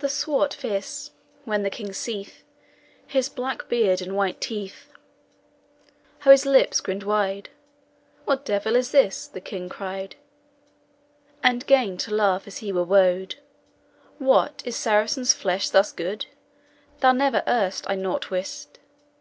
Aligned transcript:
"The 0.00 0.08
swarte 0.08 0.54
vis 0.54 0.62
[Black 0.62 0.72
face] 0.72 1.10
when 1.44 1.62
the 1.62 1.70
king 1.70 1.92
seeth, 1.92 2.42
His 3.06 3.28
black 3.28 3.68
beard 3.68 4.02
and 4.02 4.16
white 4.16 4.40
teeth, 4.40 4.90
How 6.18 6.32
his 6.32 6.44
lippes 6.44 6.80
grinned 6.80 7.04
wide, 7.04 7.50
'What 8.24 8.44
devil 8.44 8.74
is 8.74 8.90
this?' 8.90 9.28
the 9.28 9.40
king 9.40 9.68
cried, 9.68 10.16
And 11.40 11.64
'gan 11.68 11.96
to 11.98 12.12
laugh 12.12 12.48
as 12.48 12.58
he 12.58 12.72
were 12.72 12.82
wode. 12.82 13.36
'What! 14.18 14.60
is 14.64 14.74
Saracen's 14.74 15.32
flesh 15.32 15.70
thus 15.70 15.92
good? 15.92 16.26
That 16.98 17.14
never 17.14 17.44
erst 17.46 17.88
I 17.88 17.94
nought 17.94 18.32
wist! 18.32 18.80